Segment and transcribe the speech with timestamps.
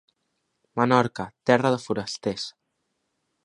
[0.79, 2.49] Menorca, terra de forasters.